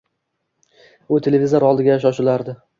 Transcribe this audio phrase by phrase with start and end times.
[1.17, 2.61] U televizor oldiga shoshilardi